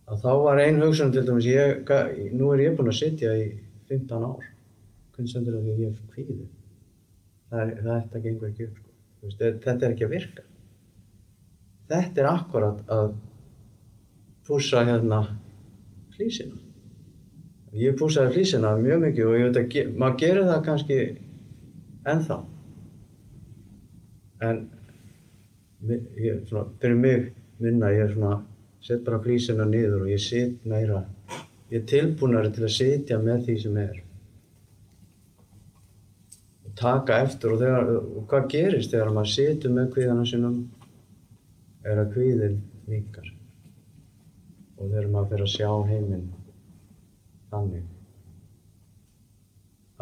[0.09, 1.93] að þá var ein hugsun til dæmis ég,
[2.38, 3.49] nú er ég búinn að sitja í
[3.91, 4.49] 15 ár
[5.13, 6.47] hvernig sendur það því ég er kvíðið
[7.53, 8.89] það, þetta gengur ekki upp sko.
[9.25, 10.49] veist, þetta er ekki að virka
[11.93, 13.13] þetta er akkurat að
[14.47, 15.23] púsa hérna
[16.15, 16.62] flísina.
[17.73, 20.97] Ég púsaði flísina mjög mikið og ég veit að ge maður gerir það kannski
[22.13, 22.36] ennþá.
[24.45, 24.59] En
[25.89, 27.23] ég, svona, fyrir mig
[27.63, 28.36] minna, ég er svona,
[28.83, 31.01] set bara flísina niður og ég sit meira,
[31.71, 33.97] ég er tilbúinari til að sitja með því sem er.
[36.67, 40.62] Og taka eftir og, þegar, og hvað gerist þegar maður situr með kvíðana sinum
[41.89, 43.33] er að kvíðin minkar.
[44.77, 46.31] Og þegar maður fyrir að sjá heiminn
[47.53, 47.89] þannig.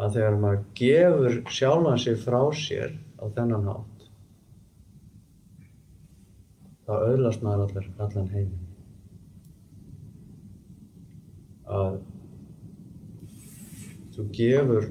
[0.02, 4.06] Að þegar maður gefur sjálfan sig frá sér á þennan hátt,
[6.88, 8.68] þá öðlast maður allar, allan heiminn.
[11.72, 12.00] Að
[14.12, 14.90] þú gefur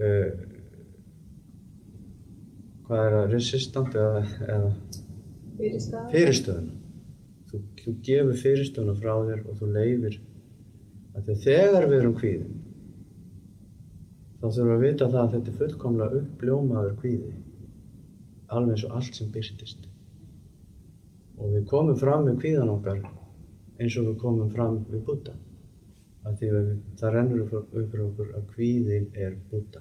[0.00, 0.28] uh,
[2.90, 4.70] hvað er það, resistant eða, eða
[6.10, 6.79] fyrirstöðuna.
[7.50, 10.18] Þú, þú gefur fyrirstöðuna frá þér og þú leifir
[11.18, 12.58] að þegar við erum kvíðin.
[14.40, 17.32] Þá þurfum við að vita það að þetta er fullkomlega uppljómaður kvíði.
[18.50, 19.90] Alveg eins og allt sem byrtist
[21.40, 22.98] og við komum fram með kvíðan okkar
[23.80, 25.36] eins og við komum fram við Buddha
[26.28, 26.66] að því að
[27.00, 29.80] það rennur upp fyrir okkur að kvíðin er Buddha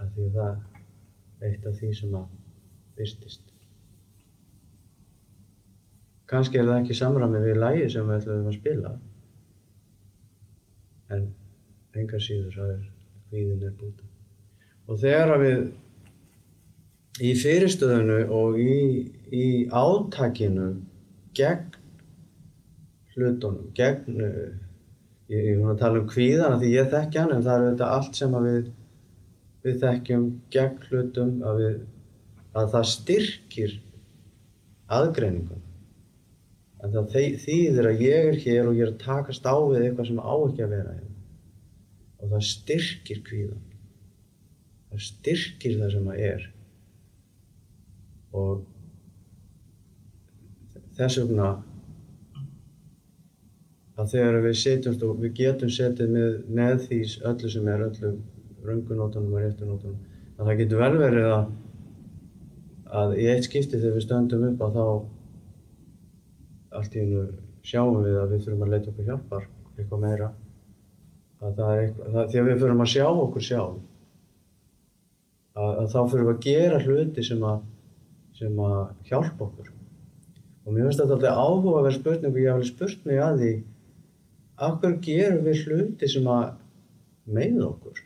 [0.00, 0.56] að því að það
[1.42, 2.32] er eitt af því sem að
[2.96, 3.45] byrtist
[6.30, 8.92] kannski er það ekki samræmi við lægi sem við ætlum að spila.
[11.14, 11.26] En
[11.96, 12.84] engar síður það er
[13.30, 14.08] hvíðin er búta.
[14.86, 15.64] Og þegar að við
[17.26, 18.76] í fyrirstöðunu og í,
[19.32, 20.68] í átakinu
[21.36, 21.74] gegn
[23.14, 24.48] hlutunum gegn uh,
[25.32, 27.92] ég, er núna að tala um hvíðana því ég þekki hann en það er þetta
[27.96, 28.66] allt sem að við
[29.66, 31.78] við þekkjum gegn hlutum að, við,
[32.54, 33.78] að það styrkir
[34.96, 35.65] aðgreiningun
[36.86, 40.10] en það þýðir að ég er hér og ég er að takast á við eitthvað
[40.10, 41.14] sem á ekki að vera hérna.
[42.16, 43.64] Og það styrkir kvíðan
[44.96, 46.44] það styrkir það sem að er.
[48.36, 48.62] Og
[50.96, 51.50] þess vegna
[53.96, 58.14] að þegar við setjumst og við getum setið með, með því öllu sem er öllu
[58.66, 60.00] röngunótunum og réttunótunum
[60.36, 61.46] að það getur vel verið að
[62.96, 64.84] að í eitt skipti þegar við stöndum upp að þá
[66.74, 67.26] allt í hennu
[67.66, 70.32] sjáum við að við þurfum að leita okkur hjálpar eitthvað meira.
[71.42, 73.80] Að það er eitthvað, það, því að við þurfum að sjá okkur sjálf.
[75.56, 77.64] Að, að þá þurfum við að gera hluti sem að
[78.36, 79.70] sem að hjálpa okkur.
[80.66, 83.52] Og mér finnst þetta alltaf áhugaverð spurning og ég hef alveg spurt mig að því
[84.66, 86.44] af hverju gerum við hluti sem að
[87.36, 88.02] meiða okkur?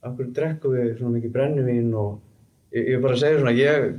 [0.00, 2.20] Af hverju drekkum við svona mikið brennivín og
[2.76, 3.90] ég, ég bara segir svona ég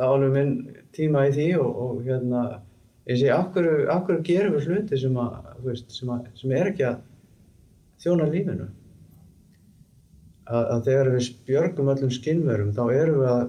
[0.00, 0.54] á alveg minn
[0.96, 2.46] tíma í því og, og hérna
[3.06, 6.88] ég segi af hverju gerum við hluti sem að, veist, sem, að, sem er ekki
[6.88, 7.04] að
[8.02, 8.66] þjóna lífinu?
[10.46, 13.46] Að, að þegar við björgum öllum skinnverum þá erum við að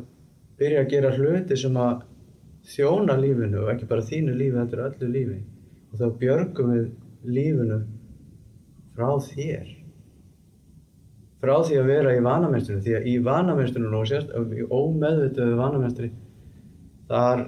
[0.57, 2.05] byrja að gera hluti sem að
[2.67, 5.41] þjóna lífinu og ekki bara þínu lífi, þetta er öllu lífi.
[5.91, 6.87] Og þá björgum við
[7.37, 7.81] lífinu
[8.97, 9.73] frá þér.
[11.37, 16.09] Frá því að vera í vanamesturinu því að í vanamesturinu og sérst í ómeðvituðu vanamestri
[17.07, 17.43] þar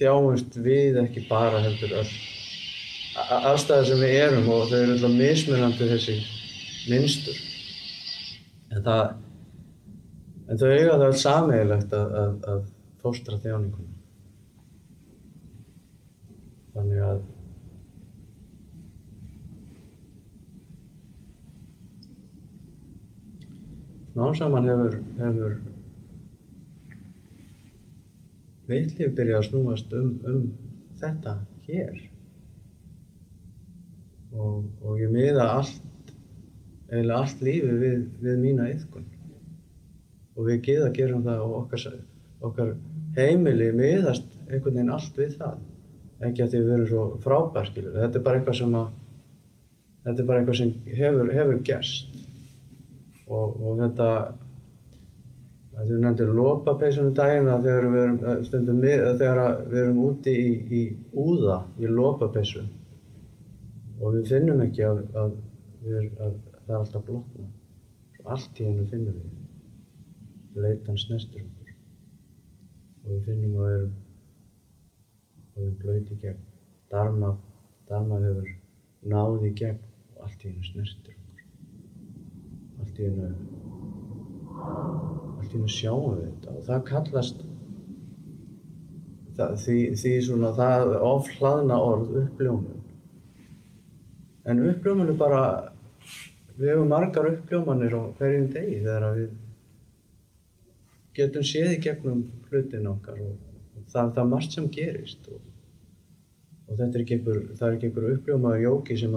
[0.00, 2.12] þjáumst við ekki bara heldur öll.
[3.20, 6.18] A- aðstæður sem við erum og þau eru alltaf mismunandi þessi
[6.90, 7.40] minnstur
[8.70, 9.02] en það
[10.50, 12.62] en þau eiga það öll sameigilegt að, að, að
[13.02, 13.98] fóstra þjáninguna.
[16.74, 17.20] Þannig að
[24.10, 25.60] smá saman hefur
[28.70, 30.42] hefur veitlíf byrjað að snúast um, um
[31.00, 31.96] þetta hér.
[34.30, 36.12] Og, og ég miða allt
[36.90, 39.08] eiginlega allt lífið við, við mína yðkun
[40.36, 41.98] og við geða gerum það og okkar,
[42.46, 42.72] okkar
[43.16, 45.58] heimili miðast einhvern veginn allt við það.
[46.20, 48.88] Ekki að því við erum svo frábær þetta er bara eitthvað sem að
[50.04, 52.18] þetta er bara eitthvað sem hefur, hefur gerst.
[53.30, 54.08] Og, og þetta
[55.88, 60.02] þú nefndir lopapeysunum daginn að þegar við erum að stundum að þegar að við erum
[60.04, 60.50] úti í,
[60.80, 60.82] í
[61.24, 62.64] úða í lopapeysu
[64.00, 65.34] og við finnum ekki að, að,
[65.84, 66.38] við, að
[66.70, 67.46] það er alltaf blotna.
[68.20, 69.18] Og allt í hennu finnum
[70.54, 71.70] við leitan snestur okkur.
[73.04, 73.94] Og við finnum að við erum
[75.54, 76.42] við erum blöyt í gegn.
[76.90, 77.30] Darma,
[77.90, 78.48] darma hefur
[79.14, 79.82] náð í gegn
[80.14, 81.42] og allt í hennu snestur okkur.
[82.80, 83.28] Allt í hennu
[85.40, 87.42] allt í hennu sjáum við þetta og það kallast
[89.40, 92.80] það, því, því svona það ofhlaðna orð uppljómun.
[94.48, 95.42] En uppljómun er bara
[96.56, 99.30] við hefum margar uppljómanir á hverjum degi þegar við
[101.16, 103.38] getum séð í gegnum hlutin okkar og,
[103.92, 105.40] það, það er margt sem gerist og,
[106.68, 109.16] og þetta er ekki einhver, það er ekki einhver uppljómaður jóki sem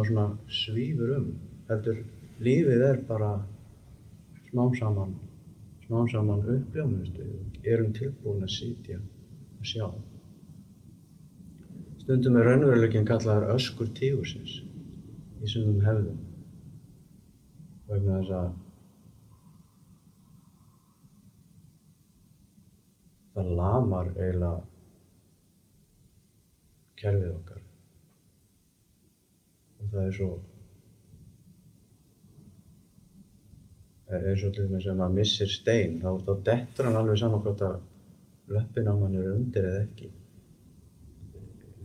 [0.61, 1.27] svífur um
[1.69, 2.01] heldur
[2.43, 3.35] lífið er bara
[4.49, 5.13] smám saman
[5.93, 9.85] smám saman uppljómanist við erum tilbúin að sitja og sjá.
[12.01, 14.55] Stundum er raunveruleikin kallaður öskur tígursins
[15.43, 16.17] í sumum hefðum
[17.91, 18.47] vegna þess að
[23.35, 24.63] það lamar eiginlega
[27.03, 27.61] kerfið okkar.
[29.77, 30.49] Og það er svo er
[34.11, 37.63] eins og til dæmis ef maður missir stein þá, þá dettur hann alveg saman hvort
[37.67, 37.79] að
[38.53, 40.09] löppin á mann er undir eða ekki.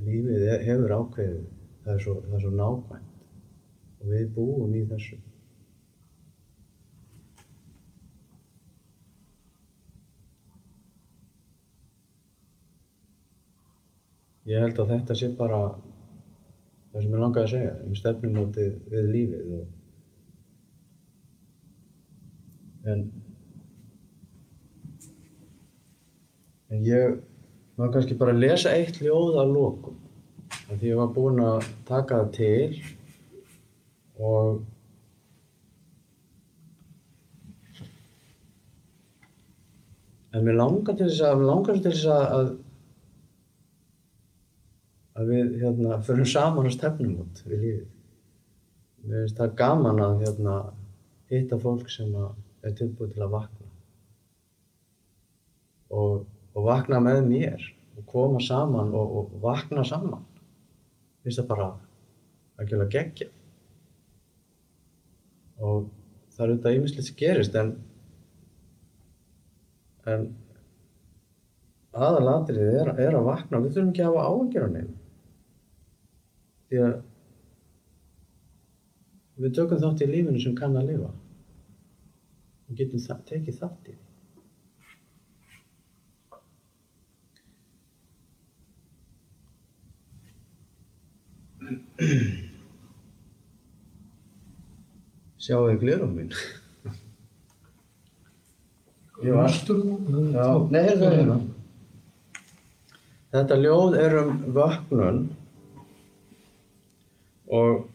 [0.09, 1.47] Lífið hefur ákveðið
[1.85, 3.14] það er svo, það er svo nákvæmt.
[3.99, 5.19] Og við búum í þessu.
[14.49, 15.59] Ég held að þetta sé bara
[16.93, 19.66] það sem ég langaði að segja um stefnumótið við lífið og
[22.93, 23.05] en
[26.68, 27.18] en ég
[27.76, 30.01] maður kannski bara að lesa eitt ljóð að lókum
[30.57, 32.80] af því ég var búinn að taka það til
[34.28, 34.62] og
[40.32, 42.57] en mér langar til þess að mér langar til þess að að
[45.18, 47.86] að við hérna förum saman á stefnum út við lífið.
[49.09, 50.59] Mér finnst það gaman að hérna
[51.32, 52.36] hitta fólk sem að
[52.66, 53.68] er tilbúið til að vakna.
[55.94, 57.66] Og, og vakna með mér
[57.98, 60.24] og koma saman og, og vakna saman.
[61.22, 61.68] Finnst það bara
[62.59, 63.30] að gera geggja
[65.59, 65.88] og
[66.34, 67.72] það er auðvitað ýmislegt sem gerist en
[70.09, 70.28] en
[71.98, 73.61] aðalatrið er, er að vakna.
[73.64, 74.94] Við þurfum ekki að hafa áhengjur á nefn
[76.68, 76.94] því að
[79.38, 81.11] við tökum þátt í lífinu sem kann að lifa
[82.69, 84.05] og getum það, tekið þátt í því.
[95.39, 96.33] Sjáu þið glerum minn?
[99.25, 99.95] Ég var Vastur þú?
[100.35, 101.39] Já, nei, það hérna.
[103.35, 105.19] Þetta ljóð er um vöknun
[107.59, 107.89] og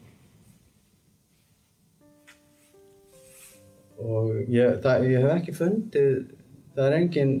[4.04, 6.16] og ég, það, ég hef ekki fundið,
[6.76, 7.34] það er engin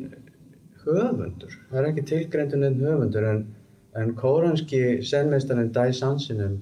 [0.84, 3.42] höfundur, það er ekki tilgreindur nefn höfundur en,
[4.00, 6.56] en kóranski senmeistarinn Dai Sansinum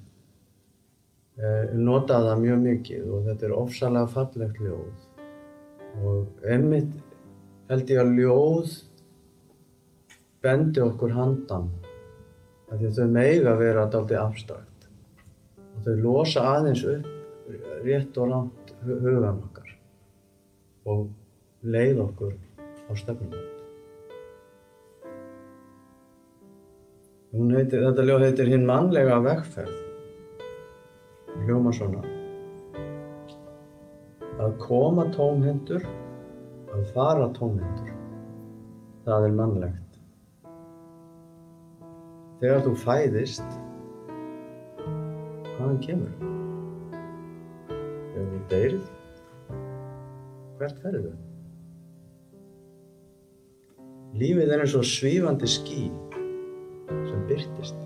[1.38, 5.09] eh, notaði það mjög mikið og þetta er ofsalega fallegt ljóð.
[6.03, 6.92] Og einmitt
[7.68, 8.76] held ég að ljóð
[10.42, 11.70] bendi okkur handan
[12.72, 14.86] því að þau meiga vera dálítið abstrakt.
[15.76, 17.11] Og þau losa aðeins upp
[17.84, 19.51] rétt og langt hugan okkar
[20.89, 21.09] og
[21.62, 22.37] leið okkur
[22.91, 23.53] á stefnum
[27.33, 29.78] heitir, þetta ljóð heitir hinn mannlega vegferð.
[31.43, 32.03] Hljóma svona.
[34.43, 35.85] Að koma tómhendur
[36.72, 37.93] að fara tómhendur
[39.07, 39.99] það er mannlegt.
[42.43, 43.59] Þegar þú fæðist
[45.53, 46.16] hvaðan kemur?
[48.12, 49.01] Þegar þú deyrið
[50.62, 51.12] hvert ferðu
[54.22, 55.82] lífið er eins og svífandi ský
[57.10, 57.82] sem byrtist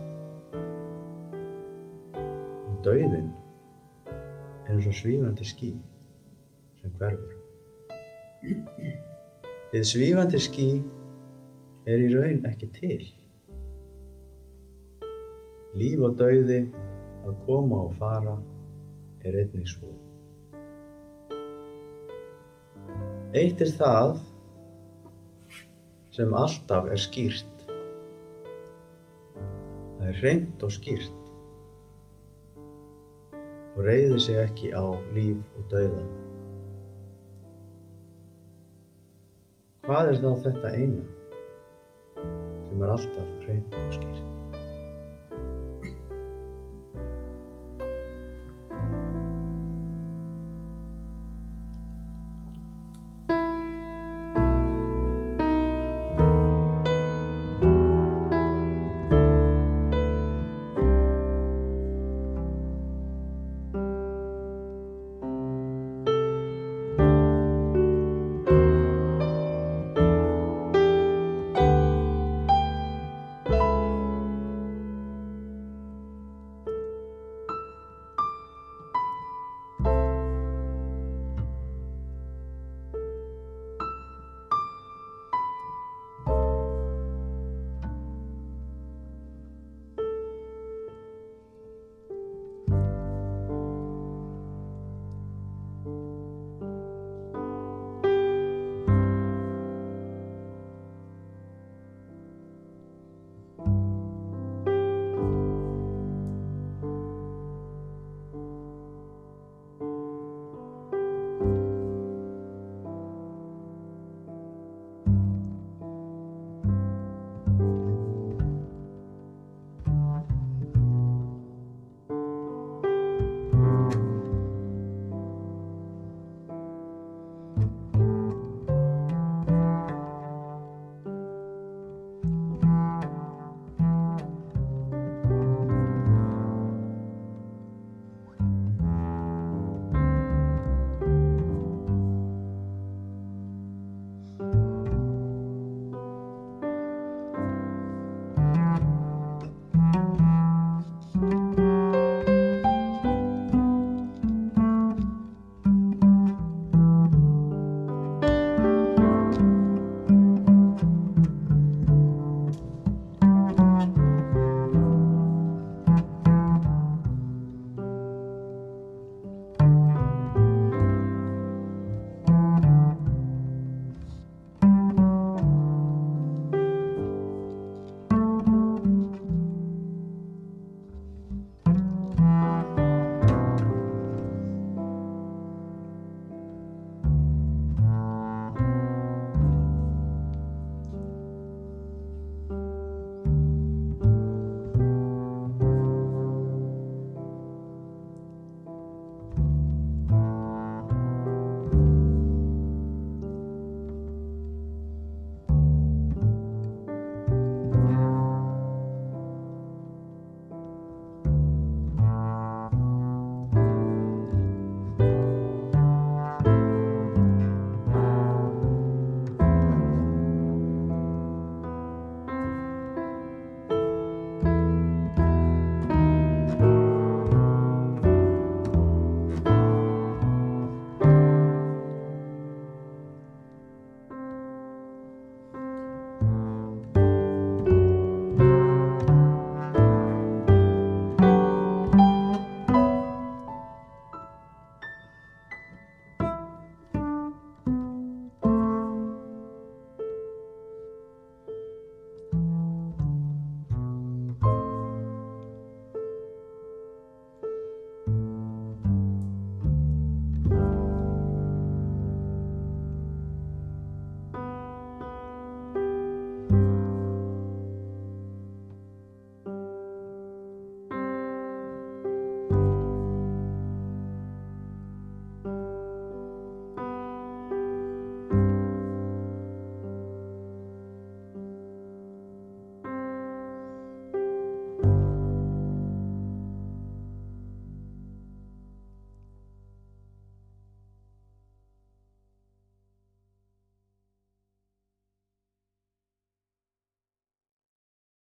[2.21, 3.33] og dauðinn
[4.13, 5.73] er eins og svífandi ský
[6.83, 7.37] sem hverfur
[8.47, 10.67] Þið svífandi ský
[11.91, 13.01] er í raun ekki til.
[15.77, 16.61] Líf og dauði
[17.27, 18.37] að koma og fara
[19.27, 19.91] er einnig svo.
[23.37, 24.15] Eitt er það
[26.17, 27.65] sem alltaf er skýrt.
[29.99, 31.13] Það er hreint og skýrt
[33.77, 36.05] og reyði sig ekki á líf og dauða.
[39.85, 41.05] Hvað er þá þetta eina
[42.71, 44.26] sem er alltaf hreint og skýrt?